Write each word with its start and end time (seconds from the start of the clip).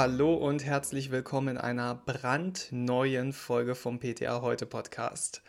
Hallo 0.00 0.32
und 0.34 0.64
herzlich 0.64 1.10
willkommen 1.10 1.56
in 1.56 1.58
einer 1.58 1.96
brandneuen 1.96 3.32
Folge 3.32 3.74
vom 3.74 3.98
PTA 3.98 4.42
Heute 4.42 4.64
Podcast. 4.64 5.42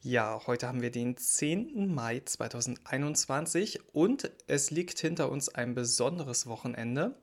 Ja, 0.00 0.40
heute 0.44 0.66
haben 0.66 0.82
wir 0.82 0.90
den 0.90 1.16
10. 1.16 1.94
Mai 1.94 2.20
2021 2.24 3.94
und 3.94 4.32
es 4.48 4.72
liegt 4.72 4.98
hinter 4.98 5.30
uns 5.30 5.50
ein 5.50 5.76
besonderes 5.76 6.48
Wochenende, 6.48 7.14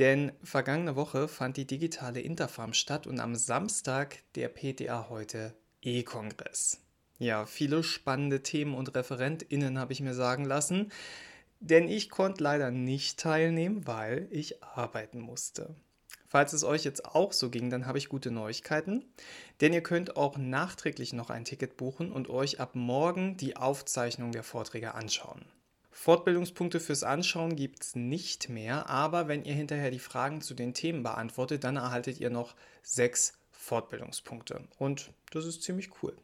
denn 0.00 0.32
vergangene 0.42 0.96
Woche 0.96 1.28
fand 1.28 1.58
die 1.58 1.64
digitale 1.64 2.20
Interfarm 2.22 2.72
statt 2.72 3.06
und 3.06 3.20
am 3.20 3.36
Samstag 3.36 4.16
der 4.34 4.48
PTA 4.48 5.08
Heute 5.08 5.54
E-Kongress. 5.80 6.80
Ja, 7.20 7.46
viele 7.46 7.84
spannende 7.84 8.42
Themen 8.42 8.74
und 8.74 8.96
ReferentInnen 8.96 9.78
habe 9.78 9.92
ich 9.92 10.00
mir 10.00 10.14
sagen 10.14 10.44
lassen, 10.44 10.90
denn 11.60 11.88
ich 11.88 12.10
konnte 12.10 12.42
leider 12.42 12.72
nicht 12.72 13.20
teilnehmen, 13.20 13.86
weil 13.86 14.26
ich 14.32 14.64
arbeiten 14.64 15.20
musste. 15.20 15.76
Falls 16.28 16.52
es 16.52 16.64
euch 16.64 16.84
jetzt 16.84 17.04
auch 17.04 17.32
so 17.32 17.50
ging, 17.50 17.70
dann 17.70 17.86
habe 17.86 17.98
ich 17.98 18.08
gute 18.08 18.30
Neuigkeiten, 18.30 19.04
denn 19.60 19.72
ihr 19.72 19.82
könnt 19.82 20.16
auch 20.16 20.36
nachträglich 20.36 21.12
noch 21.12 21.30
ein 21.30 21.44
Ticket 21.44 21.76
buchen 21.76 22.10
und 22.10 22.28
euch 22.28 22.60
ab 22.60 22.74
morgen 22.74 23.36
die 23.36 23.56
Aufzeichnung 23.56 24.32
der 24.32 24.42
Vorträge 24.42 24.94
anschauen. 24.94 25.44
Fortbildungspunkte 25.92 26.78
fürs 26.78 27.04
Anschauen 27.04 27.56
gibt 27.56 27.82
es 27.82 27.96
nicht 27.96 28.50
mehr, 28.50 28.90
aber 28.90 29.28
wenn 29.28 29.44
ihr 29.44 29.54
hinterher 29.54 29.90
die 29.90 29.98
Fragen 29.98 30.42
zu 30.42 30.52
den 30.52 30.74
Themen 30.74 31.02
beantwortet, 31.02 31.64
dann 31.64 31.76
erhaltet 31.76 32.20
ihr 32.20 32.28
noch 32.28 32.54
sechs 32.82 33.32
Fortbildungspunkte. 33.50 34.60
Und 34.78 35.10
das 35.30 35.46
ist 35.46 35.62
ziemlich 35.62 35.90
cool. 36.02 36.14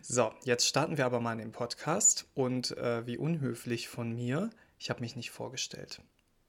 So, 0.00 0.32
jetzt 0.44 0.66
starten 0.66 0.96
wir 0.96 1.06
aber 1.06 1.20
mal 1.20 1.32
in 1.32 1.38
den 1.38 1.52
Podcast 1.52 2.26
und 2.34 2.76
äh, 2.76 3.06
wie 3.06 3.18
unhöflich 3.18 3.88
von 3.88 4.14
mir, 4.14 4.50
ich 4.78 4.90
habe 4.90 5.00
mich 5.00 5.14
nicht 5.14 5.30
vorgestellt. 5.30 6.00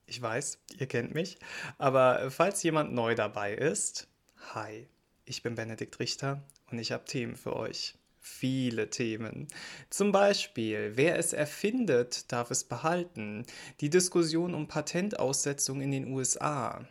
Ich 0.06 0.22
weiß, 0.22 0.60
ihr 0.78 0.88
kennt 0.88 1.14
mich, 1.14 1.38
aber 1.78 2.30
falls 2.30 2.62
jemand 2.64 2.94
neu 2.94 3.16
dabei 3.16 3.54
ist, 3.54 4.08
hi, 4.54 4.88
ich 5.26 5.44
bin 5.44 5.56
Benedikt 5.56 6.00
Richter 6.00 6.44
und 6.70 6.80
ich 6.80 6.92
habe 6.92 7.06
Themen 7.06 7.36
für 7.36 7.56
euch. 7.56 7.96
Viele 8.20 8.90
Themen. 8.90 9.48
Zum 9.90 10.14
Beispiel, 10.14 10.94
wer 10.96 11.18
es 11.18 11.34
erfindet, 11.34 12.32
darf 12.32 12.52
es 12.52 12.64
behalten. 12.64 13.46
Die 13.82 13.90
Diskussion 13.90 14.54
um 14.54 14.68
Patentaussetzung 14.70 15.82
in 15.82 15.92
den 15.92 16.08
USA. 16.08 16.88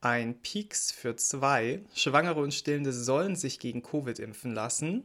Ein 0.00 0.40
Peaks 0.40 0.90
für 0.90 1.16
zwei. 1.16 1.82
Schwangere 1.94 2.40
und 2.40 2.54
Stillende 2.54 2.94
sollen 2.94 3.36
sich 3.36 3.58
gegen 3.58 3.82
Covid 3.82 4.18
impfen 4.18 4.54
lassen. 4.54 5.04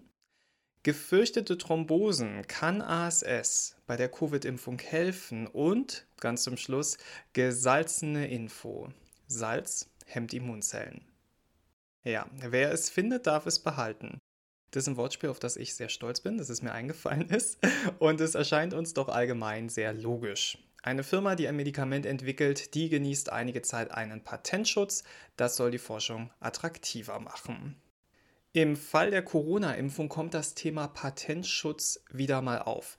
Gefürchtete 0.86 1.58
Thrombosen 1.58 2.46
kann 2.46 2.80
ASS 2.80 3.76
bei 3.88 3.96
der 3.96 4.08
Covid-Impfung 4.08 4.78
helfen 4.78 5.48
und, 5.48 6.06
ganz 6.20 6.44
zum 6.44 6.58
Schluss, 6.58 7.00
gesalzene 7.34 8.28
Info. 8.28 8.90
Salz 9.26 9.90
hemmt 10.06 10.32
Immunzellen. 10.36 11.02
Ja, 12.04 12.30
wer 12.36 12.72
es 12.72 12.92
findet, 12.92 13.26
darf 13.26 13.48
es 13.48 13.58
behalten. 13.58 14.20
Das 14.70 14.84
ist 14.84 14.90
ein 14.90 14.98
Wortspiel, 14.98 15.32
auf 15.32 15.40
das 15.40 15.58
ich 15.58 15.74
sehr 15.74 15.90
stolz 15.90 16.22
bin, 16.22 16.38
dass 16.38 16.50
es 16.50 16.62
mir 16.62 16.74
eingefallen 16.74 17.30
ist. 17.32 17.58
Und 17.98 18.22
es 18.22 18.36
erscheint 18.36 18.76
uns 18.76 18.94
doch 18.94 19.10
allgemein 19.10 19.70
sehr 19.70 19.92
logisch. 19.92 20.60
Eine 20.84 21.02
Firma, 21.04 21.34
die 21.34 21.48
ein 21.48 21.56
Medikament 21.56 22.06
entwickelt, 22.06 22.76
die 22.76 22.90
genießt 22.90 23.32
einige 23.32 23.64
Zeit 23.64 23.90
einen 23.90 24.24
Patentschutz. 24.24 25.04
Das 25.36 25.56
soll 25.56 25.72
die 25.72 25.80
Forschung 25.80 26.30
attraktiver 26.40 27.20
machen. 27.20 27.76
Im 28.56 28.78
Fall 28.78 29.12
der 29.12 29.22
Corona-Impfung 29.22 30.08
kommt 30.08 30.34
das 30.34 30.54
Thema 30.54 30.88
Patentschutz 30.88 32.00
wieder 32.10 32.42
mal 32.42 32.60
auf. 32.60 32.96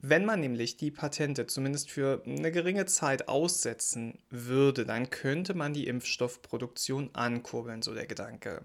Wenn 0.00 0.24
man 0.24 0.40
nämlich 0.40 0.76
die 0.76 0.90
Patente 0.90 1.46
zumindest 1.46 1.88
für 1.88 2.20
eine 2.26 2.50
geringe 2.50 2.84
Zeit 2.84 3.28
aussetzen 3.28 4.18
würde, 4.28 4.84
dann 4.84 5.08
könnte 5.08 5.54
man 5.54 5.72
die 5.72 5.86
Impfstoffproduktion 5.86 7.10
ankurbeln, 7.12 7.80
so 7.80 7.94
der 7.94 8.08
Gedanke. 8.08 8.62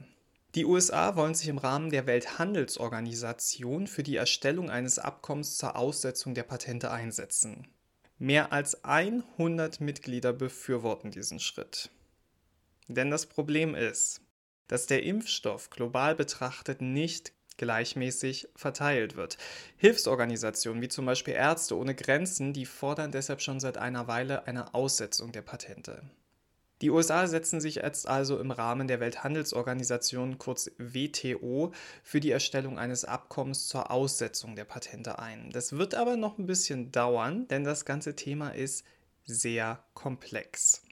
Die 0.55 0.65
USA 0.65 1.15
wollen 1.15 1.35
sich 1.35 1.49
im 1.49 1.59
Rahmen 1.59 1.91
der 1.91 2.07
Welthandelsorganisation 2.07 3.85
für 3.85 4.01
die 4.01 4.15
Erstellung 4.15 4.71
eines 4.71 4.97
Abkommens 4.97 5.57
zur 5.59 5.75
Aussetzung 5.75 6.33
der 6.33 6.41
Patente 6.41 6.89
einsetzen. 6.89 7.67
Mehr 8.17 8.51
als 8.51 8.83
100 8.83 9.81
Mitglieder 9.81 10.33
befürworten 10.33 11.11
diesen 11.11 11.39
Schritt. 11.39 11.91
Denn 12.87 13.11
das 13.11 13.27
Problem 13.27 13.75
ist, 13.75 14.23
dass 14.67 14.87
der 14.87 15.03
Impfstoff 15.03 15.69
global 15.69 16.15
betrachtet 16.15 16.81
nicht 16.81 17.33
gleichmäßig 17.57 18.49
verteilt 18.55 19.15
wird. 19.15 19.37
Hilfsorganisationen 19.77 20.81
wie 20.81 20.87
zum 20.87 21.05
Beispiel 21.05 21.33
Ärzte 21.33 21.77
ohne 21.77 21.95
Grenzen, 21.95 22.53
die 22.53 22.65
fordern 22.65 23.11
deshalb 23.11 23.41
schon 23.41 23.59
seit 23.59 23.77
einer 23.77 24.07
Weile 24.07 24.47
eine 24.47 24.73
Aussetzung 24.73 25.31
der 25.31 25.43
Patente. 25.43 26.01
Die 26.81 26.89
USA 26.89 27.27
setzen 27.27 27.61
sich 27.61 27.75
jetzt 27.75 28.09
also 28.09 28.39
im 28.39 28.51
Rahmen 28.51 28.89
der 28.89 28.99
Welthandelsorganisation 28.99 30.37
kurz 30.37 30.69
WTO 30.77 31.71
für 32.03 32.19
die 32.19 32.31
Erstellung 32.31 32.77
eines 32.77 33.05
Abkommens 33.05 33.69
zur 33.69 33.89
Aussetzung 33.89 34.57
der 34.57 34.65
Patente 34.65 35.17
ein. 35.17 35.49
Das 35.51 35.77
wird 35.77 35.95
aber 35.95 36.17
noch 36.17 36.37
ein 36.37 36.45
bisschen 36.45 36.91
dauern, 36.91 37.47
denn 37.47 37.63
das 37.63 37.85
ganze 37.85 38.17
Thema 38.17 38.49
ist 38.49 38.83
sehr 39.23 39.81
komplex. 39.93 40.82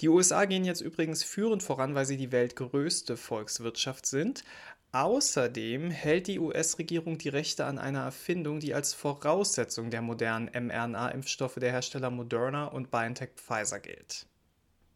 Die 0.00 0.08
USA 0.08 0.44
gehen 0.44 0.64
jetzt 0.64 0.80
übrigens 0.80 1.24
führend 1.24 1.62
voran, 1.62 1.94
weil 1.94 2.06
sie 2.06 2.16
die 2.16 2.30
weltgrößte 2.30 3.16
Volkswirtschaft 3.16 4.06
sind. 4.06 4.44
Außerdem 4.92 5.90
hält 5.90 6.28
die 6.28 6.38
US-Regierung 6.38 7.18
die 7.18 7.28
Rechte 7.28 7.66
an 7.66 7.78
einer 7.78 8.04
Erfindung, 8.04 8.60
die 8.60 8.74
als 8.74 8.94
Voraussetzung 8.94 9.90
der 9.90 10.00
modernen 10.00 10.50
mRNA-Impfstoffe 10.54 11.56
der 11.56 11.72
Hersteller 11.72 12.10
Moderna 12.10 12.66
und 12.66 12.90
BioNTech 12.90 13.30
Pfizer 13.34 13.80
gilt. 13.80 14.26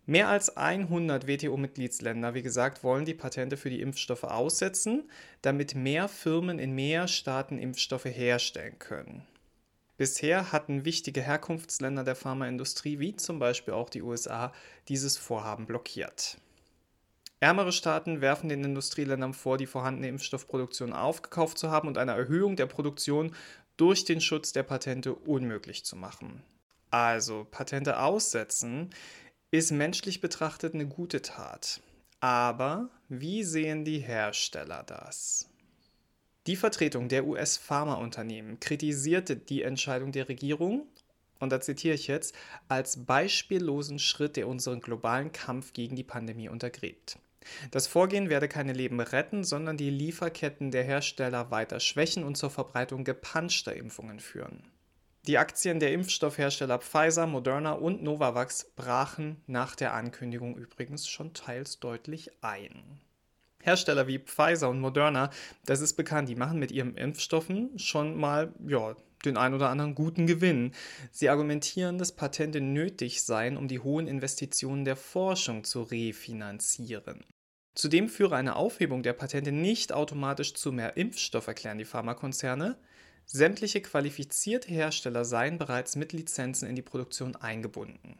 Mehr 0.07 0.29
als 0.29 0.57
100 0.57 1.27
WTO-Mitgliedsländer, 1.27 2.35
wie 2.35 2.43
gesagt, 2.43 2.83
wollen 2.83 3.05
die 3.05 3.15
Patente 3.15 3.57
für 3.57 3.71
die 3.71 3.81
Impfstoffe 3.81 4.25
aussetzen, 4.25 5.11
damit 5.43 5.75
mehr 5.75 6.09
Firmen 6.09 6.59
in 6.59 6.75
mehr 6.75 7.07
Staaten 7.07 7.59
Impfstoffe 7.59 8.07
herstellen 8.07 8.79
können. 8.79 9.27
Bisher 10.03 10.51
hatten 10.51 10.85
wichtige 10.85 11.23
Herkunftsländer 11.23 12.03
der 12.03 12.17
Pharmaindustrie, 12.17 12.99
wie 12.99 13.15
zum 13.15 13.39
Beispiel 13.39 13.73
auch 13.73 13.89
die 13.89 14.03
USA, 14.03 14.53
dieses 14.89 15.17
Vorhaben 15.17 15.65
blockiert. 15.65 16.39
Ärmere 17.39 17.71
Staaten 17.71 18.21
werfen 18.21 18.49
den 18.49 18.65
Industrieländern 18.65 19.33
vor, 19.33 19.59
die 19.59 19.67
vorhandene 19.67 20.09
Impfstoffproduktion 20.09 20.93
aufgekauft 20.93 21.57
zu 21.57 21.71
haben 21.71 21.87
und 21.87 21.99
eine 21.99 22.17
Erhöhung 22.17 22.57
der 22.57 22.67
Produktion 22.67 23.33
durch 23.77 24.05
den 24.05 24.21
Schutz 24.21 24.53
der 24.53 24.65
Patente 24.65 25.15
unmöglich 25.15 25.85
zu 25.85 25.95
machen. 25.95 26.43
Also, 26.91 27.47
Patente 27.49 28.01
aussetzen 28.01 28.91
ist 29.53 29.71
menschlich 29.71 30.21
betrachtet 30.21 30.75
eine 30.75 30.89
gute 30.89 31.23
Tat. 31.23 31.81
Aber 32.19 32.91
wie 33.09 33.45
sehen 33.45 33.85
die 33.85 34.01
Hersteller 34.01 34.83
das? 34.83 35.52
Die 36.49 36.57
Vertretung 36.57 37.09
der 37.09 37.25
US-Pharmaunternehmen 37.25 38.59
kritisierte 38.59 39.37
die 39.37 39.63
Entscheidung 39.63 40.11
der 40.11 40.29
Regierung, 40.29 40.89
und 41.39 41.51
da 41.51 41.61
zitiere 41.61 41.95
ich 41.95 42.09
jetzt, 42.09 42.35
als 42.69 43.05
beispiellosen 43.05 44.01
Schritt, 44.01 44.37
der 44.37 44.49
unseren 44.49 44.81
globalen 44.81 45.31
Kampf 45.31 45.73
gegen 45.73 45.95
die 45.95 46.05
Pandemie 46.05 46.49
untergräbt. 46.49 47.19
Das 47.71 47.87
Vorgehen 47.87 48.29
werde 48.29 48.49
keine 48.49 48.73
Leben 48.73 49.01
retten, 49.01 49.45
sondern 49.45 49.77
die 49.77 49.91
Lieferketten 49.91 50.71
der 50.71 50.85
Hersteller 50.85 51.51
weiter 51.51 51.81
schwächen 51.81 52.25
und 52.25 52.37
zur 52.37 52.51
Verbreitung 52.51 53.05
gepanschter 53.05 53.75
Impfungen 53.75 54.21
führen. 54.21 54.65
Die 55.27 55.39
Aktien 55.39 55.79
der 55.79 55.93
Impfstoffhersteller 55.93 56.79
Pfizer, 56.79 57.29
Moderna 57.29 57.73
und 57.73 58.03
Novavax 58.03 58.73
brachen 58.75 59.41
nach 59.47 59.77
der 59.77 59.95
Ankündigung 59.95 60.57
übrigens 60.57 61.07
schon 61.07 61.33
teils 61.35 61.79
deutlich 61.79 62.33
ein. 62.43 63.01
Hersteller 63.63 64.07
wie 64.07 64.19
Pfizer 64.19 64.69
und 64.69 64.81
Moderna, 64.81 65.31
das 65.65 65.81
ist 65.81 65.95
bekannt, 65.95 66.29
die 66.29 66.37
machen 66.37 66.59
mit 66.59 66.71
ihren 66.71 66.97
Impfstoffen 66.97 67.79
schon 67.79 68.17
mal, 68.17 68.53
ja, 68.67 68.95
den 69.25 69.37
ein 69.37 69.55
oder 69.55 69.71
anderen 69.71 69.95
guten 69.95 70.27
Gewinn. 70.27 70.73
Sie 71.11 71.29
argumentieren, 71.29 71.99
dass 71.99 72.13
Patente 72.13 72.61
nötig 72.61 73.23
seien, 73.23 73.57
um 73.57 73.69
die 73.69 73.79
hohen 73.79 74.09
Investitionen 74.09 74.85
der 74.85 74.97
Forschung 74.97 75.65
zu 75.65 75.83
refinanzieren. 75.83 77.25
Zudem 77.75 78.09
führe 78.09 78.37
eine 78.37 78.57
Aufhebung 78.57 79.03
der 79.03 79.15
Patente 79.15 79.53
nicht 79.53 79.93
automatisch 79.93 80.55
zu 80.55 80.73
mehr 80.73 80.97
Impfstoff, 80.97 81.47
erklären 81.47 81.79
die 81.79 81.87
Pharmakonzerne. 81.87 82.77
Sämtliche 83.25 83.81
qualifizierte 83.81 84.69
Hersteller 84.69 85.25
seien 85.25 85.57
bereits 85.57 85.97
mit 85.97 86.13
Lizenzen 86.13 86.69
in 86.69 86.75
die 86.75 86.83
Produktion 86.83 87.37
eingebunden. 87.37 88.19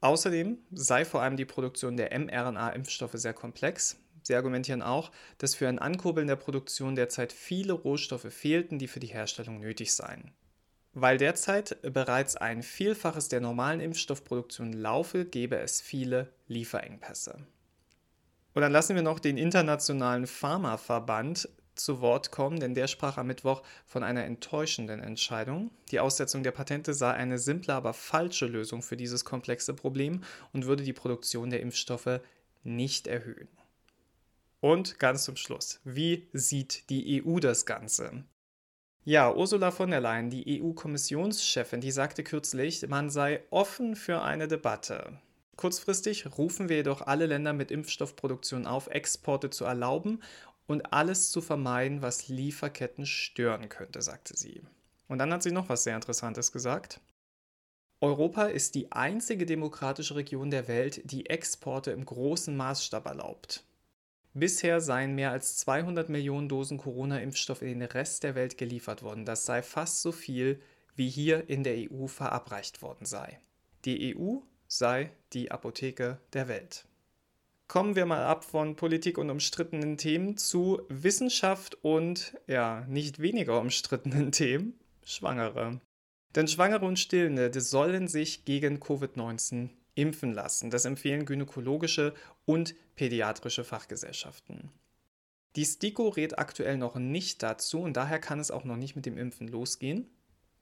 Außerdem 0.00 0.58
sei 0.70 1.06
vor 1.06 1.22
allem 1.22 1.38
die 1.38 1.46
Produktion 1.46 1.96
der 1.96 2.18
mRNA-Impfstoffe 2.18 3.14
sehr 3.14 3.32
komplex. 3.32 3.96
Sie 4.24 4.34
argumentieren 4.34 4.82
auch, 4.82 5.12
dass 5.38 5.54
für 5.54 5.68
ein 5.68 5.78
Ankurbeln 5.78 6.26
der 6.26 6.36
Produktion 6.36 6.96
derzeit 6.96 7.32
viele 7.32 7.74
Rohstoffe 7.74 8.32
fehlten, 8.32 8.78
die 8.78 8.88
für 8.88 9.00
die 9.00 9.06
Herstellung 9.06 9.60
nötig 9.60 9.94
seien. 9.94 10.32
Weil 10.94 11.18
derzeit 11.18 11.76
bereits 11.82 12.34
ein 12.34 12.62
Vielfaches 12.62 13.28
der 13.28 13.40
normalen 13.40 13.80
Impfstoffproduktion 13.80 14.72
laufe, 14.72 15.24
gebe 15.24 15.58
es 15.58 15.80
viele 15.80 16.32
Lieferengpässe. 16.48 17.46
Und 18.54 18.62
dann 18.62 18.72
lassen 18.72 18.94
wir 18.94 19.02
noch 19.02 19.18
den 19.18 19.36
Internationalen 19.36 20.26
Pharmaverband 20.26 21.48
zu 21.74 22.00
Wort 22.00 22.30
kommen, 22.30 22.60
denn 22.60 22.74
der 22.74 22.86
sprach 22.86 23.18
am 23.18 23.26
Mittwoch 23.26 23.62
von 23.84 24.04
einer 24.04 24.24
enttäuschenden 24.24 25.00
Entscheidung. 25.00 25.70
Die 25.90 26.00
Aussetzung 26.00 26.44
der 26.44 26.52
Patente 26.52 26.94
sei 26.94 27.10
eine 27.10 27.38
simple, 27.38 27.74
aber 27.74 27.92
falsche 27.92 28.46
Lösung 28.46 28.80
für 28.80 28.96
dieses 28.96 29.24
komplexe 29.24 29.74
Problem 29.74 30.22
und 30.52 30.66
würde 30.66 30.84
die 30.84 30.92
Produktion 30.92 31.50
der 31.50 31.60
Impfstoffe 31.60 32.20
nicht 32.62 33.08
erhöhen. 33.08 33.48
Und 34.64 34.98
ganz 34.98 35.24
zum 35.24 35.36
Schluss, 35.36 35.78
wie 35.84 36.26
sieht 36.32 36.88
die 36.88 37.22
EU 37.22 37.38
das 37.38 37.66
Ganze? 37.66 38.24
Ja, 39.04 39.30
Ursula 39.30 39.70
von 39.70 39.90
der 39.90 40.00
Leyen, 40.00 40.30
die 40.30 40.62
EU-Kommissionschefin, 40.62 41.82
die 41.82 41.90
sagte 41.90 42.24
kürzlich, 42.24 42.88
man 42.88 43.10
sei 43.10 43.42
offen 43.50 43.94
für 43.94 44.22
eine 44.22 44.48
Debatte. 44.48 45.20
Kurzfristig 45.56 46.38
rufen 46.38 46.70
wir 46.70 46.76
jedoch 46.76 47.02
alle 47.02 47.26
Länder 47.26 47.52
mit 47.52 47.70
Impfstoffproduktion 47.70 48.66
auf, 48.66 48.86
Exporte 48.86 49.50
zu 49.50 49.66
erlauben 49.66 50.22
und 50.66 50.94
alles 50.94 51.30
zu 51.30 51.42
vermeiden, 51.42 52.00
was 52.00 52.28
Lieferketten 52.28 53.04
stören 53.04 53.68
könnte, 53.68 54.00
sagte 54.00 54.34
sie. 54.34 54.62
Und 55.08 55.18
dann 55.18 55.30
hat 55.30 55.42
sie 55.42 55.52
noch 55.52 55.68
was 55.68 55.84
sehr 55.84 55.94
Interessantes 55.94 56.52
gesagt. 56.52 57.02
Europa 58.00 58.44
ist 58.46 58.76
die 58.76 58.90
einzige 58.92 59.44
demokratische 59.44 60.16
Region 60.16 60.50
der 60.50 60.68
Welt, 60.68 61.02
die 61.04 61.26
Exporte 61.26 61.90
im 61.90 62.06
großen 62.06 62.56
Maßstab 62.56 63.04
erlaubt. 63.04 63.62
Bisher 64.36 64.80
seien 64.80 65.14
mehr 65.14 65.30
als 65.30 65.58
200 65.58 66.08
Millionen 66.08 66.48
Dosen 66.48 66.76
Corona-Impfstoff 66.76 67.62
in 67.62 67.78
den 67.78 67.88
Rest 67.88 68.24
der 68.24 68.34
Welt 68.34 68.58
geliefert 68.58 69.04
worden. 69.04 69.24
Das 69.24 69.46
sei 69.46 69.62
fast 69.62 70.02
so 70.02 70.10
viel, 70.10 70.60
wie 70.96 71.08
hier 71.08 71.48
in 71.48 71.62
der 71.62 71.76
EU 71.76 72.08
verabreicht 72.08 72.82
worden 72.82 73.06
sei. 73.06 73.38
Die 73.84 74.16
EU 74.16 74.38
sei 74.66 75.12
die 75.32 75.52
Apotheke 75.52 76.18
der 76.32 76.48
Welt. 76.48 76.84
Kommen 77.68 77.94
wir 77.94 78.06
mal 78.06 78.24
ab 78.24 78.44
von 78.44 78.74
Politik 78.74 79.18
und 79.18 79.30
umstrittenen 79.30 79.96
Themen 79.98 80.36
zu 80.36 80.82
Wissenschaft 80.88 81.78
und, 81.82 82.36
ja, 82.48 82.84
nicht 82.88 83.20
weniger 83.20 83.60
umstrittenen 83.60 84.32
Themen, 84.32 84.74
Schwangere. 85.04 85.80
Denn 86.34 86.48
Schwangere 86.48 86.86
und 86.86 86.98
Stillende 86.98 87.60
sollen 87.60 88.08
sich 88.08 88.44
gegen 88.44 88.80
Covid-19 88.80 89.70
impfen 89.94 90.32
lassen. 90.32 90.70
Das 90.70 90.84
empfehlen 90.84 91.26
gynäkologische 91.26 92.14
und 92.44 92.74
pädiatrische 92.96 93.64
Fachgesellschaften. 93.64 94.70
Die 95.56 95.64
STIKO 95.64 96.08
rät 96.08 96.38
aktuell 96.38 96.76
noch 96.76 96.96
nicht 96.96 97.42
dazu 97.42 97.80
und 97.80 97.96
daher 97.96 98.18
kann 98.18 98.40
es 98.40 98.50
auch 98.50 98.64
noch 98.64 98.76
nicht 98.76 98.96
mit 98.96 99.06
dem 99.06 99.16
Impfen 99.16 99.46
losgehen. 99.46 100.10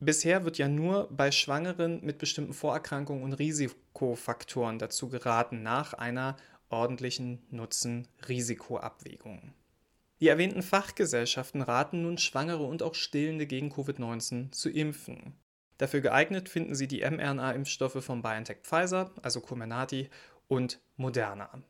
Bisher 0.01 0.45
wird 0.45 0.59
ja 0.59 0.69
nur 0.69 1.09
bei 1.11 1.31
Schwangeren 1.31 2.05
mit 2.05 2.19
bestimmten 2.19 2.53
Vorerkrankungen 2.53 3.23
und 3.23 3.33
Risikofaktoren 3.35 4.79
dazu 4.79 5.09
geraten, 5.09 5.63
nach 5.63 5.95
einer 5.95 6.37
ordentlichen 6.69 7.39
Nutzen-Risikoabwägung. 7.51 9.55
Die 10.21 10.29
erwähnten 10.29 10.63
Fachgesellschaften 10.63 11.63
raten 11.63 12.03
nun 12.03 12.19
Schwangere 12.19 12.65
und 12.65 12.83
auch 12.83 12.95
Stillende 12.95 13.47
gegen 13.47 13.73
Covid-19 13.73 14.53
zu 14.53 14.71
impfen. 14.71 15.35
Dafür 15.79 16.01
geeignet 16.01 16.49
finden 16.49 16.75
Sie 16.75 16.89
die 16.89 17.01
mRNA-Impfstoffe 17.01 18.05
von 18.05 18.23
BioNTech 18.23 18.59
Pfizer, 18.63 19.11
also 19.23 19.41
Comirnaty 19.41 20.11
und 20.49 20.81
Moderna. 20.97 21.63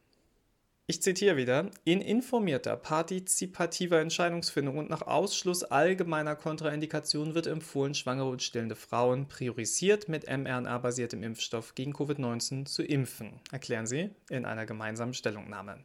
Ich 0.88 1.00
zitiere 1.00 1.36
wieder, 1.36 1.70
in 1.84 2.00
informierter, 2.00 2.76
partizipativer 2.76 4.00
Entscheidungsfindung 4.00 4.78
und 4.78 4.90
nach 4.90 5.02
Ausschluss 5.02 5.62
allgemeiner 5.62 6.34
Kontraindikationen 6.34 7.34
wird 7.34 7.46
empfohlen, 7.46 7.94
schwangere 7.94 8.28
und 8.28 8.42
stillende 8.42 8.74
Frauen 8.74 9.28
priorisiert 9.28 10.08
mit 10.08 10.26
mRNA-basiertem 10.28 11.22
Impfstoff 11.22 11.76
gegen 11.76 11.94
Covid-19 11.94 12.66
zu 12.66 12.82
impfen, 12.82 13.40
erklären 13.52 13.86
sie 13.86 14.10
in 14.28 14.44
einer 14.44 14.66
gemeinsamen 14.66 15.14
Stellungnahme. 15.14 15.84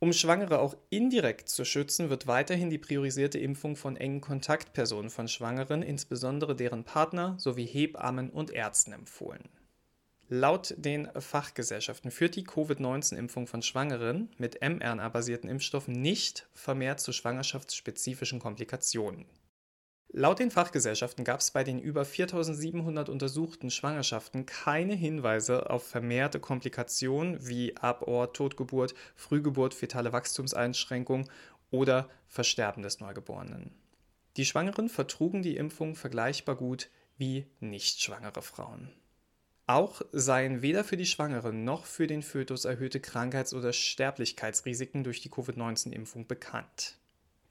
Um 0.00 0.12
Schwangere 0.12 0.60
auch 0.60 0.76
indirekt 0.90 1.48
zu 1.48 1.64
schützen, 1.64 2.08
wird 2.08 2.28
weiterhin 2.28 2.70
die 2.70 2.78
priorisierte 2.78 3.38
Impfung 3.38 3.74
von 3.74 3.96
engen 3.96 4.20
Kontaktpersonen 4.20 5.10
von 5.10 5.26
Schwangeren, 5.26 5.82
insbesondere 5.82 6.54
deren 6.54 6.84
Partner 6.84 7.34
sowie 7.38 7.66
Hebammen 7.66 8.30
und 8.30 8.52
Ärzten 8.52 8.92
empfohlen. 8.92 9.48
Laut 10.28 10.74
den 10.76 11.08
Fachgesellschaften 11.18 12.10
führt 12.10 12.36
die 12.36 12.44
Covid-19-Impfung 12.44 13.46
von 13.46 13.62
Schwangeren 13.62 14.28
mit 14.36 14.60
mRNA-basierten 14.60 15.48
Impfstoffen 15.48 15.94
nicht 15.94 16.46
vermehrt 16.52 17.00
zu 17.00 17.12
schwangerschaftsspezifischen 17.12 18.38
Komplikationen. 18.38 19.24
Laut 20.10 20.38
den 20.38 20.50
Fachgesellschaften 20.50 21.22
gab 21.22 21.40
es 21.40 21.50
bei 21.50 21.64
den 21.64 21.78
über 21.78 22.04
4700 22.04 23.10
untersuchten 23.10 23.70
Schwangerschaften 23.70 24.46
keine 24.46 24.94
Hinweise 24.94 25.68
auf 25.68 25.86
vermehrte 25.86 26.40
Komplikationen 26.40 27.46
wie 27.46 27.76
Abort, 27.76 28.34
Totgeburt, 28.34 28.94
Frühgeburt, 29.16 29.74
fetale 29.74 30.12
Wachstumseinschränkung 30.12 31.28
oder 31.70 32.08
Versterben 32.26 32.82
des 32.82 33.00
Neugeborenen. 33.00 33.74
Die 34.38 34.46
Schwangeren 34.46 34.88
vertrugen 34.88 35.42
die 35.42 35.56
Impfung 35.56 35.94
vergleichbar 35.94 36.56
gut 36.56 36.88
wie 37.18 37.46
nicht 37.60 38.00
schwangere 38.00 38.40
Frauen. 38.40 38.90
Auch 39.66 40.00
seien 40.12 40.62
weder 40.62 40.84
für 40.84 40.96
die 40.96 41.04
Schwangeren 41.04 41.64
noch 41.64 41.84
für 41.84 42.06
den 42.06 42.22
Fötus 42.22 42.64
erhöhte 42.64 43.00
Krankheits- 43.00 43.52
oder 43.52 43.74
Sterblichkeitsrisiken 43.74 45.04
durch 45.04 45.20
die 45.20 45.28
Covid-19-Impfung 45.28 46.26
bekannt. 46.26 46.96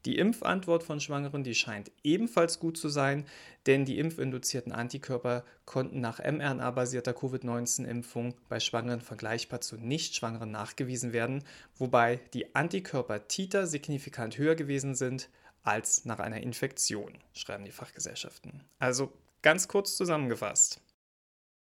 Die 0.06 0.18
Impfantwort 0.18 0.84
von 0.84 1.00
Schwangeren, 1.00 1.44
die 1.44 1.56
scheint 1.56 1.92
ebenfalls 2.04 2.60
gut 2.60 2.78
zu 2.78 2.88
sein, 2.88 3.26
denn 3.66 3.84
die 3.84 4.00
impfinduzierten 4.00 4.72
Antikörper 4.72 5.44
konnten 5.66 6.00
nach 6.00 6.20
mRNA-basierter 6.20 7.14
Covid-19-Impfung 7.14 8.36
bei 8.48 8.60
Schwangeren 8.60 9.02
vergleichbar 9.02 9.60
zu 9.62 9.76
Nichtschwangeren 9.76 10.52
nachgewiesen 10.52 11.12
werden, 11.12 11.44
wobei 11.76 12.22
die 12.34 12.56
Antikörper-Titer 12.56 13.68
signifikant 13.68 14.38
höher 14.38 14.56
gewesen 14.56 14.96
sind 14.96 15.30
als 15.64 16.06
nach 16.06 16.20
einer 16.20 16.42
Infektion, 16.42 17.18
schreiben 17.34 17.66
die 17.66 17.72
Fachgesellschaften. 17.72 18.64
Also 18.80 19.12
ganz 19.42 19.68
kurz 19.68 19.98
zusammengefasst. 19.98 20.80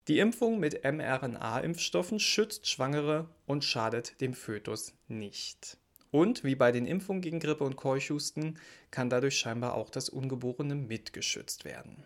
Die 0.08 0.18
Impfung 0.18 0.60
mit 0.60 0.84
mRNA-Impfstoffen 0.84 2.20
schützt 2.20 2.68
Schwangere 2.68 3.30
und 3.46 3.64
schadet 3.64 4.20
dem 4.20 4.34
Fötus 4.34 4.96
nicht. 5.08 5.78
Und 6.12 6.44
wie 6.44 6.56
bei 6.56 6.72
den 6.72 6.86
Impfungen 6.86 7.22
gegen 7.22 7.40
Grippe 7.40 7.64
und 7.64 7.78
Keuchhusten 7.78 8.60
kann 8.92 9.10
dadurch 9.10 9.38
scheinbar 9.38 9.74
auch 9.76 9.90
das 9.90 10.10
Ungeborene 10.10 10.76
mitgeschützt 10.76 11.66
werden. 11.66 12.04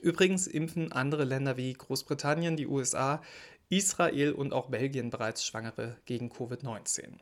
Übrigens 0.00 0.46
impfen 0.46 0.92
andere 0.92 1.24
Länder 1.24 1.56
wie 1.56 1.72
Großbritannien, 1.72 2.56
die 2.56 2.66
USA, 2.66 3.20
Israel 3.68 4.32
und 4.32 4.52
auch 4.52 4.68
Belgien 4.68 5.10
bereits 5.10 5.44
Schwangere 5.44 5.96
gegen 6.06 6.30
Covid-19. 6.30 7.18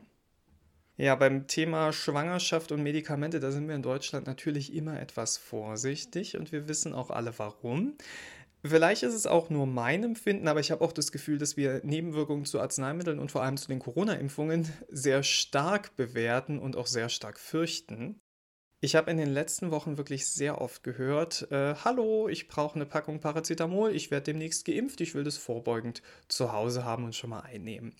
Ja, 0.97 1.15
beim 1.15 1.47
Thema 1.47 1.93
Schwangerschaft 1.93 2.71
und 2.71 2.83
Medikamente, 2.83 3.39
da 3.39 3.51
sind 3.51 3.67
wir 3.67 3.75
in 3.75 3.81
Deutschland 3.81 4.27
natürlich 4.27 4.73
immer 4.73 4.99
etwas 4.99 5.37
vorsichtig 5.37 6.37
und 6.37 6.51
wir 6.51 6.67
wissen 6.67 6.93
auch 6.93 7.09
alle 7.09 7.33
warum. 7.39 7.95
Vielleicht 8.63 9.01
ist 9.01 9.15
es 9.15 9.25
auch 9.25 9.49
nur 9.49 9.65
mein 9.65 10.03
Empfinden, 10.03 10.47
aber 10.47 10.59
ich 10.59 10.69
habe 10.69 10.83
auch 10.83 10.91
das 10.91 11.11
Gefühl, 11.11 11.39
dass 11.39 11.57
wir 11.57 11.81
Nebenwirkungen 11.83 12.45
zu 12.45 12.59
Arzneimitteln 12.59 13.19
und 13.19 13.31
vor 13.31 13.41
allem 13.41 13.57
zu 13.57 13.67
den 13.67 13.79
Corona-Impfungen 13.79 14.71
sehr 14.87 15.23
stark 15.23 15.95
bewerten 15.95 16.59
und 16.59 16.75
auch 16.75 16.85
sehr 16.85 17.09
stark 17.09 17.39
fürchten. 17.39 18.21
Ich 18.79 18.95
habe 18.95 19.09
in 19.09 19.17
den 19.17 19.29
letzten 19.29 19.71
Wochen 19.71 19.97
wirklich 19.97 20.27
sehr 20.27 20.61
oft 20.61 20.83
gehört, 20.83 21.51
äh, 21.51 21.75
hallo, 21.75 22.27
ich 22.27 22.47
brauche 22.47 22.75
eine 22.75 22.85
Packung 22.85 23.19
Paracetamol, 23.19 23.95
ich 23.95 24.09
werde 24.11 24.25
demnächst 24.25 24.65
geimpft, 24.65 25.01
ich 25.01 25.13
will 25.15 25.23
das 25.23 25.37
vorbeugend 25.37 26.01
zu 26.27 26.51
Hause 26.51 26.83
haben 26.83 27.03
und 27.03 27.15
schon 27.15 27.31
mal 27.31 27.41
einnehmen. 27.41 27.95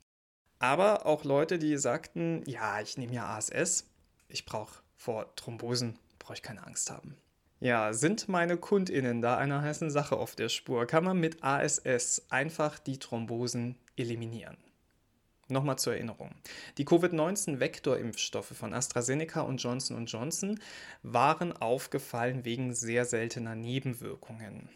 Aber 0.57 1.07
auch 1.07 1.23
Leute, 1.23 1.57
die 1.57 1.77
sagten, 1.77 2.43
ja, 2.45 2.81
ich 2.81 2.97
nehme 2.97 3.13
ja 3.13 3.35
ASS, 3.35 3.89
ich 4.27 4.45
brauche 4.45 4.81
vor 4.95 5.35
Thrombosen, 5.35 5.97
brauche 6.19 6.33
ich 6.33 6.43
keine 6.43 6.65
Angst 6.65 6.91
haben. 6.91 7.15
Ja, 7.61 7.93
sind 7.93 8.27
meine 8.27 8.57
KundInnen 8.57 9.21
da 9.21 9.37
einer 9.37 9.61
heißen 9.61 9.91
Sache 9.91 10.17
auf 10.17 10.35
der 10.35 10.49
Spur? 10.49 10.87
Kann 10.87 11.03
man 11.03 11.19
mit 11.19 11.43
ASS 11.43 12.25
einfach 12.31 12.79
die 12.79 12.97
Thrombosen 12.97 13.75
eliminieren? 13.95 14.57
Nochmal 15.47 15.77
zur 15.77 15.93
Erinnerung. 15.93 16.31
Die 16.79 16.85
Covid-19-Vektorimpfstoffe 16.85 18.57
von 18.57 18.73
AstraZeneca 18.73 19.41
und 19.41 19.61
Johnson 19.61 20.07
Johnson 20.07 20.59
waren 21.03 21.51
aufgefallen 21.51 22.45
wegen 22.45 22.73
sehr 22.73 23.05
seltener 23.05 23.53
Nebenwirkungen. 23.53 24.69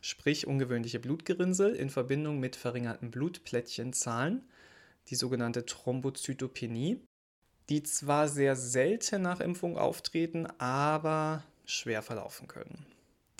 Sprich 0.00 0.46
ungewöhnliche 0.46 1.00
Blutgerinnsel 1.00 1.74
in 1.74 1.90
Verbindung 1.90 2.38
mit 2.38 2.54
verringerten 2.54 3.10
Blutplättchenzahlen, 3.10 4.48
die 5.08 5.16
sogenannte 5.16 5.66
Thrombozytopenie, 5.66 7.00
die 7.70 7.82
zwar 7.82 8.28
sehr 8.28 8.54
selten 8.54 9.22
nach 9.22 9.40
Impfung 9.40 9.76
auftreten, 9.76 10.46
aber 10.58 11.42
schwer 11.70 12.02
verlaufen 12.02 12.48
können. 12.48 12.86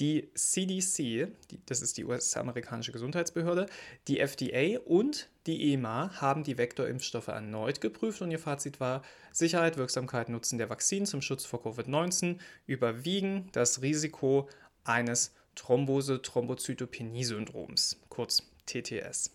Die 0.01 0.33
CDC, 0.33 1.29
das 1.67 1.83
ist 1.83 1.99
die 1.99 2.07
US-amerikanische 2.07 2.91
Gesundheitsbehörde, 2.91 3.67
die 4.09 4.19
FDA 4.19 4.81
und 4.87 5.29
die 5.47 5.75
EMA 5.75 6.19
haben 6.23 6.43
die 6.43 6.57
Vektorimpfstoffe 6.57 7.29
erneut 7.29 7.83
geprüft 7.83 8.23
und 8.23 8.31
ihr 8.31 8.39
Fazit 8.39 8.81
war, 8.81 9.03
Sicherheit, 9.31 9.77
Wirksamkeit, 9.77 10.31
Nutzen 10.31 10.57
der 10.57 10.71
Vakzine 10.71 11.05
zum 11.05 11.21
Schutz 11.21 11.45
vor 11.45 11.63
Covid-19 11.63 12.39
überwiegen 12.67 13.51
das 13.53 13.83
Risiko 13.83 14.49
eines 14.85 15.35
Thrombose-Thrombozytopenie-Syndroms, 15.57 18.01
kurz 18.09 18.51
TTS. 18.65 19.33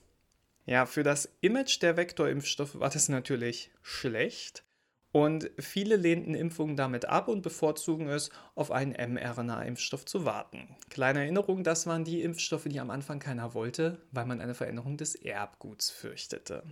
Ja, 0.65 0.87
für 0.87 1.03
das 1.03 1.29
Image 1.41 1.79
der 1.83 1.95
Vektorimpfstoffe 1.95 2.79
war 2.79 2.89
das 2.89 3.07
natürlich 3.07 3.69
schlecht. 3.83 4.63
Und 5.15 5.49
viele 5.57 5.95
lehnten 5.95 6.35
Impfungen 6.35 6.75
damit 6.75 7.05
ab 7.05 7.29
und 7.29 7.41
bevorzugen 7.41 8.09
es, 8.09 8.31
auf 8.53 8.69
einen 8.69 8.91
mRNA-Impfstoff 8.91 10.03
zu 10.03 10.25
warten. 10.25 10.75
Kleine 10.89 11.19
Erinnerung, 11.19 11.63
das 11.63 11.87
waren 11.87 12.03
die 12.03 12.21
Impfstoffe, 12.21 12.65
die 12.65 12.81
am 12.81 12.89
Anfang 12.89 13.19
keiner 13.19 13.53
wollte, 13.53 14.01
weil 14.11 14.25
man 14.25 14.41
eine 14.41 14.55
Veränderung 14.55 14.97
des 14.97 15.15
Erbguts 15.15 15.89
fürchtete. 15.89 16.63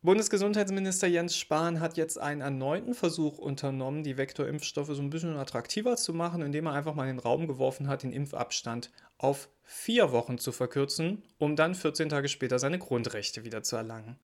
Bundesgesundheitsminister 0.00 1.06
Jens 1.06 1.36
Spahn 1.36 1.80
hat 1.80 1.98
jetzt 1.98 2.18
einen 2.18 2.40
erneuten 2.40 2.94
Versuch 2.94 3.36
unternommen, 3.36 4.04
die 4.04 4.16
Vektorimpfstoffe 4.16 4.94
so 4.94 5.02
ein 5.02 5.10
bisschen 5.10 5.36
attraktiver 5.36 5.96
zu 5.96 6.14
machen, 6.14 6.40
indem 6.40 6.64
er 6.64 6.72
einfach 6.72 6.94
mal 6.94 7.10
in 7.10 7.16
den 7.16 7.22
Raum 7.22 7.46
geworfen 7.46 7.88
hat, 7.88 8.04
den 8.04 8.12
Impfabstand 8.12 8.90
auf 9.18 9.50
vier 9.64 10.12
Wochen 10.12 10.38
zu 10.38 10.52
verkürzen, 10.52 11.24
um 11.36 11.56
dann 11.56 11.74
14 11.74 12.08
Tage 12.08 12.28
später 12.28 12.58
seine 12.58 12.78
Grundrechte 12.78 13.44
wieder 13.44 13.62
zu 13.62 13.76
erlangen. 13.76 14.18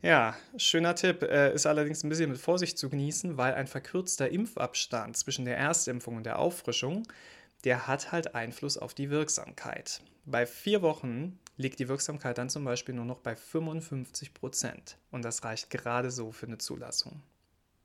Ja, 0.00 0.36
schöner 0.56 0.94
Tipp, 0.94 1.22
äh, 1.22 1.52
ist 1.52 1.66
allerdings 1.66 2.04
ein 2.04 2.08
bisschen 2.08 2.30
mit 2.30 2.38
Vorsicht 2.38 2.78
zu 2.78 2.88
genießen, 2.88 3.36
weil 3.36 3.54
ein 3.54 3.66
verkürzter 3.66 4.28
Impfabstand 4.28 5.16
zwischen 5.16 5.44
der 5.44 5.58
Erstimpfung 5.58 6.16
und 6.16 6.24
der 6.24 6.38
Auffrischung, 6.38 7.02
der 7.64 7.88
hat 7.88 8.12
halt 8.12 8.36
Einfluss 8.36 8.78
auf 8.78 8.94
die 8.94 9.10
Wirksamkeit. 9.10 10.00
Bei 10.24 10.46
vier 10.46 10.82
Wochen 10.82 11.40
liegt 11.56 11.80
die 11.80 11.88
Wirksamkeit 11.88 12.38
dann 12.38 12.48
zum 12.48 12.64
Beispiel 12.64 12.94
nur 12.94 13.06
noch 13.06 13.18
bei 13.18 13.34
55 13.34 14.34
Prozent. 14.34 14.98
Und 15.10 15.24
das 15.24 15.42
reicht 15.42 15.68
gerade 15.68 16.12
so 16.12 16.30
für 16.30 16.46
eine 16.46 16.58
Zulassung. 16.58 17.20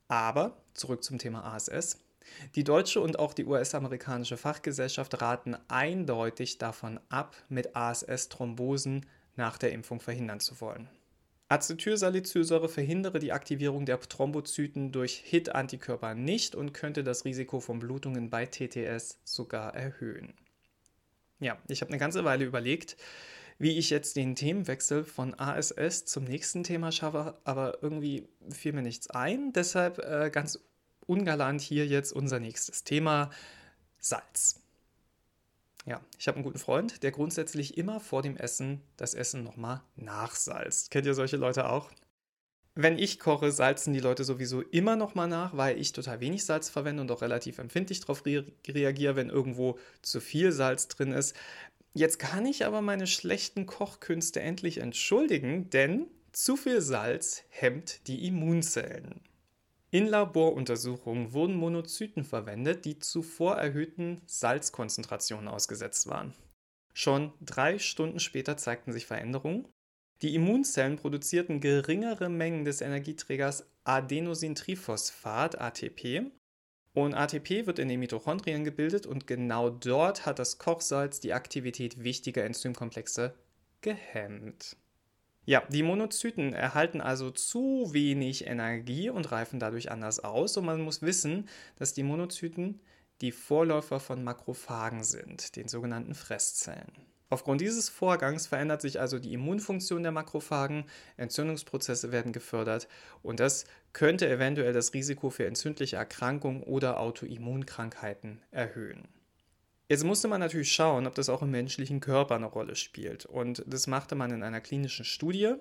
Aber 0.08 0.56
zurück 0.76 1.04
zum 1.04 1.18
Thema 1.18 1.44
ASS. 1.56 2.00
Die 2.54 2.64
deutsche 2.64 3.02
und 3.02 3.18
auch 3.18 3.34
die 3.34 3.46
US-amerikanische 3.46 4.38
Fachgesellschaft 4.38 5.20
raten 5.20 5.58
eindeutig 5.68 6.60
davon 6.60 7.00
ab, 7.10 7.36
mit 7.50 7.76
ASS-Thrombosen 7.76 9.08
nach 9.36 9.58
der 9.58 9.72
Impfung 9.72 10.00
verhindern 10.00 10.40
zu 10.40 10.62
wollen. 10.62 10.88
Acetylsalicylsäure 11.54 12.68
verhindere 12.68 13.20
die 13.20 13.32
Aktivierung 13.32 13.86
der 13.86 14.00
Thrombozyten 14.00 14.92
durch 14.92 15.22
HIT-Antikörper 15.24 16.16
nicht 16.16 16.56
und 16.56 16.74
könnte 16.74 17.04
das 17.04 17.26
Risiko 17.26 17.60
von 17.60 17.78
Blutungen 17.78 18.32
bei 18.32 18.48
TTS 18.48 19.20
sogar 19.24 19.76
erhöhen. 19.76 20.34
Ja, 21.40 21.60
ich 21.68 21.82
habe 21.82 21.90
eine 21.90 22.00
ganze 22.00 22.26
Weile 22.26 22.44
überlegt, 22.44 22.98
wie 23.60 23.78
ich 23.78 23.92
jetzt 23.92 24.16
den 24.16 24.36
Themenwechsel 24.36 25.04
von 25.04 25.38
ASS 25.38 26.06
zum 26.06 26.24
nächsten 26.24 26.64
Thema 26.64 26.92
schaffe, 26.92 27.38
aber 27.44 27.84
irgendwie 27.84 28.28
fiel 28.50 28.74
mir 28.74 28.82
nichts 28.82 29.12
ein. 29.12 29.54
Deshalb 29.54 30.00
äh, 30.00 30.32
ganz 30.32 30.60
ungalant 31.06 31.62
hier 31.62 31.86
jetzt 31.86 32.14
unser 32.14 32.40
nächstes 32.40 32.84
Thema, 32.84 33.30
Salz. 34.00 34.63
Ja, 35.86 36.02
ich 36.18 36.28
habe 36.28 36.38
einen 36.38 36.46
guten 36.46 36.60
Freund, 36.60 37.04
der 37.04 37.12
grundsätzlich 37.12 37.78
immer 37.78 38.00
vor 38.00 38.22
dem 38.22 38.38
Essen 38.38 38.82
das 38.96 39.14
Essen 39.14 39.44
nochmal 39.44 39.82
nachsalzt. 39.96 40.92
Kennt 40.92 41.06
ihr 41.06 41.14
solche 41.14 41.38
Leute 41.38 41.70
auch? 41.70 41.92
Wenn 42.76 42.98
ich 42.98 43.20
koche, 43.20 43.52
salzen 43.52 43.94
die 43.94 44.00
Leute 44.00 44.24
sowieso 44.24 44.62
immer 44.62 44.96
nochmal 44.96 45.28
nach, 45.28 45.56
weil 45.56 45.80
ich 45.80 45.92
total 45.92 46.22
wenig 46.22 46.44
Salz 46.46 46.70
verwende 46.70 47.02
und 47.02 47.12
auch 47.12 47.22
relativ 47.22 47.60
empfindlich 47.60 48.00
darauf 48.00 48.26
re 48.26 48.46
reagiere, 48.68 49.16
wenn 49.16 49.30
irgendwo 49.30 49.78
zu 50.02 50.22
viel 50.22 50.52
Salz 50.52 50.88
drin 50.88 51.12
ist. 51.12 51.36
Jetzt 51.94 52.18
kann 52.18 52.48
ich 52.48 52.66
aber 52.66 52.82
meine 52.82 53.06
schlechten 53.06 53.68
Kochkünste 53.68 54.42
endlich 54.42 54.80
entschuldigen, 54.80 55.70
denn 55.70 56.08
zu 56.32 56.56
viel 56.56 56.82
Salz 56.82 57.44
hemmt 57.50 58.08
die 58.08 58.26
Immunzellen. 58.26 59.22
In 59.94 60.08
Laboruntersuchungen 60.08 61.34
wurden 61.34 61.56
Monozyten 61.56 62.24
verwendet, 62.24 62.84
die 62.84 62.98
zuvor 62.98 63.58
erhöhten 63.58 64.24
Salzkonzentrationen 64.26 65.48
ausgesetzt 65.48 66.08
waren. 66.08 66.34
Schon 66.96 67.32
drei 67.42 67.78
Stunden 67.78 68.20
später 68.20 68.58
zeigten 68.58 68.92
sich 68.92 69.06
Veränderungen. 69.06 69.68
Die 70.24 70.34
Immunzellen 70.34 70.96
produzierten 70.96 71.60
geringere 71.60 72.28
Mengen 72.28 72.66
des 72.66 72.82
Energieträgers 72.82 73.70
Adenosintriphosphat, 73.84 75.62
ATP, 75.62 76.32
und 76.94 77.14
ATP 77.14 77.68
wird 77.68 77.78
in 77.78 77.88
den 77.88 78.00
Mitochondrien 78.00 78.64
gebildet 78.64 79.06
und 79.06 79.28
genau 79.28 79.70
dort 79.70 80.26
hat 80.26 80.40
das 80.40 80.58
Kochsalz 80.58 81.20
die 81.20 81.34
Aktivität 81.34 82.04
wichtiger 82.04 82.44
Enzymkomplexe 82.44 83.36
gehemmt. 83.82 84.76
Ja, 85.46 85.62
die 85.70 85.84
Monozyten 85.84 86.54
erhalten 86.54 87.02
also 87.02 87.30
zu 87.30 87.90
wenig 87.92 88.48
Energie 88.48 89.10
und 89.10 89.32
reifen 89.32 89.60
dadurch 89.60 89.92
anders 89.92 90.22
aus. 90.22 90.56
Und 90.56 90.66
man 90.66 90.82
muss 90.82 91.02
wissen, 91.02 91.50
dass 91.78 91.94
die 91.94 92.04
Monozyten 92.04 92.80
die 93.22 93.32
Vorläufer 93.32 94.00
von 94.00 94.24
Makrophagen 94.24 95.04
sind, 95.04 95.56
den 95.56 95.68
sogenannten 95.68 96.16
Fresszellen. 96.16 96.92
Aufgrund 97.30 97.62
dieses 97.62 97.90
Vorgangs 97.90 98.48
verändert 98.48 98.82
sich 98.82 99.00
also 99.00 99.18
die 99.18 99.34
Immunfunktion 99.34 100.04
der 100.04 100.12
Makrophagen, 100.12 100.86
Entzündungsprozesse 101.18 102.12
werden 102.12 102.32
gefördert 102.32 102.88
und 103.24 103.40
das 103.40 103.66
könnte 103.92 104.30
eventuell 104.30 104.72
das 104.72 104.94
Risiko 104.94 105.32
für 105.32 105.48
entzündliche 105.48 105.96
Erkrankungen 105.96 106.62
oder 106.62 107.00
Autoimmunkrankheiten 107.00 108.40
erhöhen. 108.52 109.08
Jetzt 109.94 110.06
musste 110.06 110.28
man 110.28 110.40
natürlich 110.40 110.74
schauen, 110.74 111.06
ob 111.06 111.14
das 111.14 111.30
auch 111.30 111.44
im 111.44 111.52
menschlichen 111.52 112.00
Körper 112.00 112.34
eine 112.34 112.48
Rolle 112.48 112.76
spielt 112.76 113.28
und 113.28 113.64
das 113.68 113.86
machte 113.86 114.16
man 114.16 114.32
in 114.32 114.42
einer 114.42 114.60
klinischen 114.60 115.06
Studie. 115.06 115.54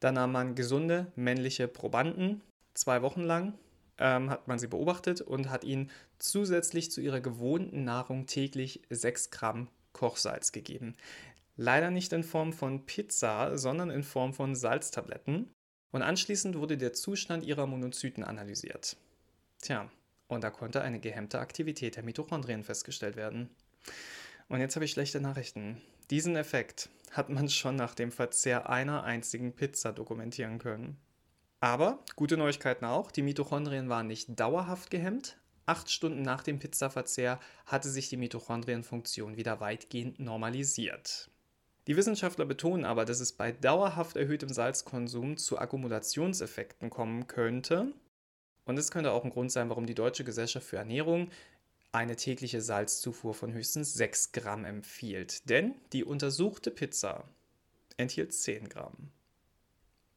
Da 0.00 0.12
nahm 0.12 0.32
man 0.32 0.54
gesunde 0.54 1.10
männliche 1.16 1.66
Probanden 1.66 2.42
zwei 2.74 3.00
Wochen 3.00 3.22
lang 3.22 3.54
ähm, 3.96 4.28
hat 4.28 4.48
man 4.48 4.58
sie 4.58 4.66
beobachtet 4.66 5.22
und 5.22 5.48
hat 5.48 5.64
ihnen 5.64 5.90
zusätzlich 6.18 6.90
zu 6.90 7.00
ihrer 7.00 7.22
gewohnten 7.22 7.84
Nahrung 7.84 8.26
täglich 8.26 8.82
6 8.90 9.30
Gramm 9.30 9.68
Kochsalz 9.94 10.52
gegeben. 10.52 10.94
Leider 11.56 11.90
nicht 11.90 12.12
in 12.12 12.24
Form 12.24 12.52
von 12.52 12.84
Pizza, 12.84 13.56
sondern 13.56 13.88
in 13.88 14.02
Form 14.02 14.34
von 14.34 14.54
Salztabletten. 14.54 15.50
Und 15.90 16.02
anschließend 16.02 16.58
wurde 16.58 16.76
der 16.76 16.92
Zustand 16.92 17.46
ihrer 17.46 17.66
Monozyten 17.66 18.24
analysiert. 18.24 18.98
Tja, 19.62 19.90
und 20.32 20.42
da 20.42 20.50
konnte 20.50 20.82
eine 20.82 21.00
gehemmte 21.00 21.38
Aktivität 21.38 21.96
der 21.96 22.02
Mitochondrien 22.02 22.64
festgestellt 22.64 23.16
werden. 23.16 23.50
Und 24.48 24.60
jetzt 24.60 24.74
habe 24.74 24.84
ich 24.84 24.90
schlechte 24.90 25.20
Nachrichten. 25.20 25.80
Diesen 26.10 26.36
Effekt 26.36 26.88
hat 27.10 27.28
man 27.28 27.48
schon 27.48 27.76
nach 27.76 27.94
dem 27.94 28.12
Verzehr 28.12 28.68
einer 28.68 29.04
einzigen 29.04 29.54
Pizza 29.54 29.92
dokumentieren 29.92 30.58
können. 30.58 30.98
Aber 31.60 32.02
gute 32.16 32.36
Neuigkeiten 32.36 32.84
auch, 32.84 33.10
die 33.10 33.22
Mitochondrien 33.22 33.88
waren 33.88 34.08
nicht 34.08 34.38
dauerhaft 34.38 34.90
gehemmt, 34.90 35.38
Acht 35.64 35.90
Stunden 35.90 36.22
nach 36.22 36.42
dem 36.42 36.58
Pizzaverzehr 36.58 37.38
hatte 37.66 37.88
sich 37.88 38.08
die 38.08 38.16
Mitochondrienfunktion 38.16 39.36
wieder 39.36 39.60
weitgehend 39.60 40.18
normalisiert. 40.18 41.30
Die 41.86 41.96
Wissenschaftler 41.96 42.44
betonen 42.44 42.84
aber, 42.84 43.04
dass 43.04 43.20
es 43.20 43.32
bei 43.32 43.52
dauerhaft 43.52 44.16
erhöhtem 44.16 44.48
Salzkonsum 44.48 45.36
zu 45.36 45.58
Akkumulationseffekten 45.58 46.90
kommen 46.90 47.26
könnte. 47.26 47.92
Und 48.64 48.78
es 48.78 48.90
könnte 48.90 49.12
auch 49.12 49.24
ein 49.24 49.30
Grund 49.30 49.50
sein, 49.50 49.68
warum 49.68 49.86
die 49.86 49.94
Deutsche 49.94 50.24
Gesellschaft 50.24 50.66
für 50.66 50.76
Ernährung 50.76 51.30
eine 51.90 52.16
tägliche 52.16 52.62
Salzzufuhr 52.62 53.34
von 53.34 53.52
höchstens 53.52 53.94
6 53.94 54.32
Gramm 54.32 54.64
empfiehlt. 54.64 55.48
Denn 55.50 55.74
die 55.92 56.04
untersuchte 56.04 56.70
Pizza 56.70 57.24
enthielt 57.96 58.32
10 58.32 58.68
Gramm. 58.68 59.10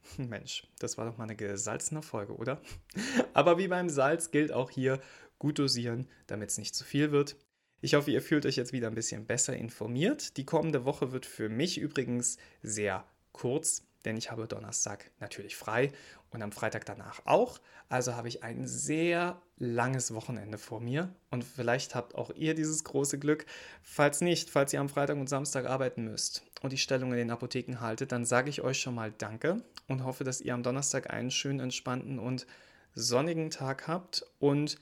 Mensch, 0.18 0.68
das 0.80 0.98
war 0.98 1.06
doch 1.06 1.18
mal 1.18 1.26
eine 1.26 1.36
gesalzene 1.36 2.02
Folge, 2.02 2.36
oder? 2.36 2.62
Aber 3.34 3.58
wie 3.58 3.68
beim 3.68 3.90
Salz 3.90 4.32
gilt 4.32 4.52
auch 4.52 4.70
hier, 4.70 5.02
gut 5.38 5.60
dosieren, 5.60 6.08
damit 6.28 6.52
es 6.52 6.58
nicht 6.58 6.76
zu 6.76 6.86
viel 6.86 7.12
wird. 7.12 7.36
Ich 7.82 7.94
hoffe, 7.94 8.12
ihr 8.12 8.22
fühlt 8.22 8.46
euch 8.46 8.56
jetzt 8.56 8.72
wieder 8.74 8.88
ein 8.88 8.96
bisschen 8.96 9.26
besser 9.26 9.56
informiert. 9.56 10.38
Die 10.38 10.46
kommende 10.46 10.86
Woche 10.86 11.12
wird 11.12 11.26
für 11.26 11.50
mich 11.50 11.78
übrigens 11.78 12.38
sehr 12.64 13.06
kurz, 13.32 13.86
denn 14.06 14.18
ich 14.18 14.32
habe 14.32 14.48
Donnerstag 14.48 15.12
natürlich 15.20 15.56
frei 15.56 15.92
und 16.32 16.42
am 16.42 16.52
Freitag 16.52 16.86
danach 16.86 17.22
auch. 17.26 17.60
Also 17.90 18.16
habe 18.16 18.28
ich 18.28 18.44
ein 18.44 18.68
sehr 18.68 19.42
langes 19.58 20.14
Wochenende 20.14 20.58
vor 20.58 20.80
mir 20.80 21.14
und 21.30 21.44
vielleicht 21.44 21.96
habt 21.96 22.16
auch 22.16 22.32
ihr 22.32 22.56
dieses 22.56 22.84
große 22.84 23.20
Glück. 23.20 23.46
Falls 23.84 24.22
nicht, 24.22 24.50
falls 24.50 24.74
ihr 24.74 24.80
am 24.80 24.90
Freitag 24.90 25.18
und 25.18 25.30
Samstag 25.30 25.66
arbeiten 25.66 26.04
müsst 26.04 26.44
und 26.62 26.74
die 26.74 26.78
Stellung 26.78 27.12
in 27.12 27.18
den 27.18 27.32
Apotheken 27.32 27.80
haltet, 27.80 28.12
dann 28.12 28.26
sage 28.26 28.50
ich 28.50 28.62
euch 28.62 28.80
schon 28.80 28.96
mal 28.96 29.12
Danke 29.12 29.64
und 29.88 30.04
hoffe, 30.04 30.24
dass 30.24 30.42
ihr 30.42 30.54
am 30.54 30.64
Donnerstag 30.64 31.12
einen 31.12 31.32
schönen, 31.32 31.60
entspannten 31.60 32.20
und 32.20 32.48
sonnigen 32.94 33.50
Tag 33.50 33.88
habt 33.88 34.26
und 34.40 34.80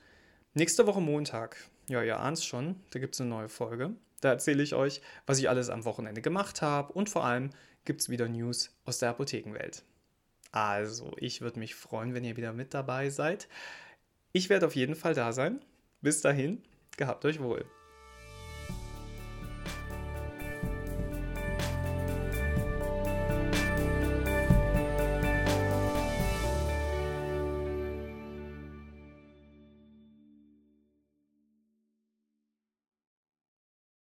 Nächste 0.56 0.86
Woche 0.86 1.00
Montag, 1.00 1.56
ja, 1.88 2.00
ihr 2.04 2.20
ahnt 2.20 2.38
es 2.38 2.44
schon, 2.44 2.76
da 2.92 3.00
gibt 3.00 3.14
es 3.14 3.20
eine 3.20 3.28
neue 3.28 3.48
Folge. 3.48 3.90
Da 4.20 4.28
erzähle 4.28 4.62
ich 4.62 4.76
euch, 4.76 5.00
was 5.26 5.40
ich 5.40 5.48
alles 5.48 5.68
am 5.68 5.84
Wochenende 5.84 6.22
gemacht 6.22 6.62
habe 6.62 6.92
und 6.92 7.10
vor 7.10 7.24
allem 7.24 7.50
gibt 7.84 8.00
es 8.00 8.08
wieder 8.08 8.28
News 8.28 8.70
aus 8.84 8.98
der 8.98 9.10
Apothekenwelt. 9.10 9.84
Also, 10.52 11.12
ich 11.18 11.40
würde 11.40 11.58
mich 11.58 11.74
freuen, 11.74 12.14
wenn 12.14 12.24
ihr 12.24 12.36
wieder 12.36 12.52
mit 12.52 12.74
dabei 12.74 13.10
seid. 13.10 13.48
Ich 14.32 14.50
werde 14.50 14.66
auf 14.66 14.76
jeden 14.76 14.94
Fall 14.94 15.14
da 15.14 15.32
sein. 15.32 15.60
Bis 16.00 16.20
dahin, 16.20 16.62
gehabt 16.96 17.24
euch 17.24 17.40
wohl. 17.40 17.64